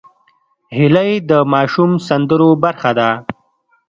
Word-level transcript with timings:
هیلۍ 0.75 1.11
د 1.29 1.31
ماشوم 1.53 1.91
سندرو 2.07 2.49
برخه 2.63 2.91
ده 2.99 3.09